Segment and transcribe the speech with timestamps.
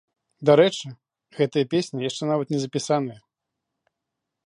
[0.49, 0.87] Дарэчы,
[1.39, 3.19] гэтая песня яшчэ нават не запісаная!